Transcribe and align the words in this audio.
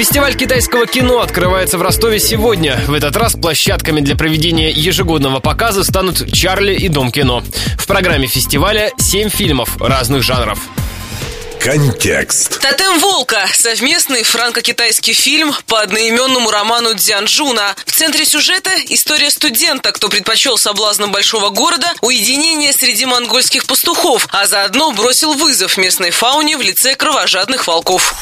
Фестиваль 0.00 0.34
китайского 0.34 0.86
кино 0.86 1.20
открывается 1.20 1.76
в 1.76 1.82
Ростове 1.82 2.18
сегодня. 2.18 2.80
В 2.86 2.94
этот 2.94 3.14
раз 3.16 3.34
площадками 3.34 4.00
для 4.00 4.16
проведения 4.16 4.70
ежегодного 4.70 5.40
показа 5.40 5.84
станут 5.84 6.32
«Чарли» 6.32 6.74
и 6.74 6.88
«Дом 6.88 7.12
кино». 7.12 7.44
В 7.76 7.86
программе 7.86 8.26
фестиваля 8.26 8.92
семь 8.96 9.28
фильмов 9.28 9.76
разных 9.78 10.22
жанров. 10.22 10.58
Контекст. 11.60 12.60
«Тотем 12.62 12.98
волка»— 12.98 13.46
совместный 13.52 14.22
франко-китайский 14.22 15.12
фильм 15.12 15.54
по 15.66 15.82
одноименному 15.82 16.50
роману 16.50 16.94
Дзянжуна. 16.94 17.76
В 17.84 17.92
центре 17.92 18.24
сюжета— 18.24 18.70
история 18.88 19.30
студента, 19.30 19.92
кто 19.92 20.08
предпочел 20.08 20.56
соблазнам 20.56 21.12
большого 21.12 21.50
города 21.50 21.92
уединение 22.00 22.72
среди 22.72 23.04
монгольских 23.04 23.66
пастухов, 23.66 24.28
а 24.30 24.46
заодно 24.46 24.92
бросил 24.92 25.34
вызов 25.34 25.76
местной 25.76 26.10
фауне 26.10 26.56
в 26.56 26.62
лице 26.62 26.94
кровожадных 26.94 27.66
волков. 27.66 28.14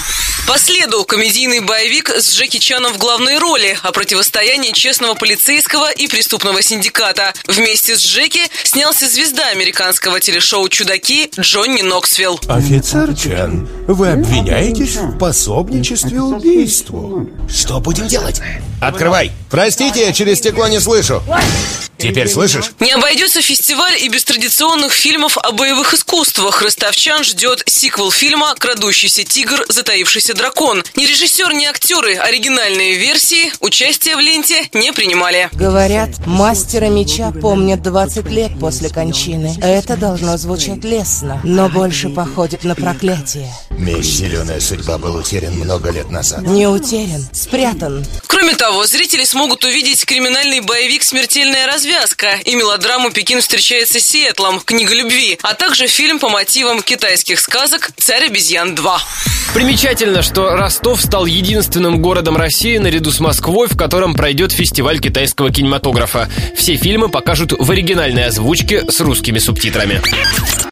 По 0.49 0.59
следу 0.59 1.05
комедийный 1.05 1.61
боевик 1.61 2.09
с 2.09 2.35
Джеки 2.35 2.57
Чаном 2.57 2.95
в 2.95 2.97
главной 2.97 3.37
роли 3.37 3.77
о 3.83 3.93
противостоянии 3.93 4.73
честного 4.73 5.15
полицейского 5.15 5.91
и 5.91 6.07
преступного 6.07 6.63
синдиката. 6.63 7.35
Вместе 7.47 7.95
с 7.95 8.01
Джеки 8.01 8.41
снялся 8.65 9.07
звезда 9.07 9.47
американского 9.49 10.21
телешоу 10.21 10.67
«Чудаки» 10.71 11.31
Джонни 11.39 11.83
Ноксвилл. 11.83 12.41
Офицер 12.49 13.15
Чен, 13.15 13.69
вы 13.87 14.09
обвиняетесь 14.09 14.97
в 14.97 15.19
пособничестве 15.19 16.23
убийству. 16.23 17.29
Что 17.47 17.79
будем 17.79 18.09
делать? 18.09 18.41
Открывай. 18.81 19.33
Простите, 19.51 20.07
я 20.07 20.15
через 20.15 20.39
стекло 20.39 20.67
не 20.67 20.81
слышу. 20.81 21.23
Теперь 21.99 22.29
слышишь? 22.29 22.73
Не 22.79 22.93
обойдется 22.93 23.43
фестиваль 23.43 24.01
и 24.01 24.09
без 24.09 24.25
традиционных 24.25 24.93
фильмов 24.93 25.37
о 25.39 25.53
боевых 25.53 25.95
искусствах. 25.95 26.63
Ростовчан 26.63 27.25
ждет 27.25 27.63
сиквел 27.67 28.13
фильма 28.13 28.55
«Крадущийся 28.57 29.25
тигр. 29.25 29.65
Затаившийся 29.69 30.35
дракон». 30.35 30.85
Ни 30.95 31.05
режиссер, 31.05 31.53
ни 31.55 31.65
актеры 31.65 32.17
оригинальные 32.17 32.95
версии 32.95 33.53
участия 33.61 34.15
в 34.15 34.21
ленте 34.21 34.69
не 34.73 34.93
принимали. 34.93 35.49
Говорят, 35.53 36.11
мастера 36.25 36.87
меча 36.87 37.33
помнят 37.33 37.83
20 37.83 38.27
лет 38.31 38.53
после 38.61 38.91
кончины. 38.91 39.57
Это 39.61 39.97
должно 39.97 40.37
звучать 40.37 40.85
лестно, 40.85 41.41
но 41.43 41.69
больше 41.69 42.09
походит 42.11 42.63
на 42.63 42.77
проклятие. 42.77 43.53
Меч 43.71 44.05
«Зеленая 44.05 44.61
судьба» 44.61 44.99
был 44.99 45.17
утерян 45.17 45.55
много 45.55 45.91
лет 45.91 46.11
назад. 46.11 46.43
Не 46.43 46.69
утерян, 46.69 47.27
спрятан. 47.33 48.05
Кроме 48.39 48.55
того, 48.55 48.87
зрители 48.87 49.25
смогут 49.25 49.65
увидеть 49.65 50.07
криминальный 50.07 50.61
боевик 50.61 51.03
«Смертельная 51.03 51.67
развязка» 51.67 52.37
и 52.45 52.55
мелодраму 52.55 53.11
«Пекин 53.11 53.41
встречается 53.41 53.99
с 53.99 54.05
Сиэтлом. 54.05 54.61
Книга 54.61 54.95
любви», 54.95 55.41
а 55.43 55.55
также 55.55 55.89
фильм 55.89 56.21
по 56.21 56.29
мотивам 56.29 56.81
китайских 56.81 57.41
сказок 57.41 57.91
«Царь 57.97 58.27
обезьян 58.27 58.75
2». 58.77 58.99
Примечательно, 59.55 60.23
что 60.23 60.51
Ростов 60.51 61.03
стал 61.03 61.27
единственным 61.27 62.01
городом 62.01 62.37
России 62.37 62.79
наряду 62.79 63.11
с 63.11 63.19
Москвой, 63.19 63.67
в 63.67 63.77
котором 63.77 64.15
пройдет 64.15 64.53
фестиваль 64.53 65.01
китайского 65.01 65.51
кинематографа. 65.51 66.31
Все 66.55 66.77
фильмы 66.77 67.09
покажут 67.09 67.53
в 67.59 67.69
оригинальной 67.69 68.27
озвучке 68.27 68.89
с 68.89 69.01
русскими 69.01 69.41
субтитрами. 69.41 70.01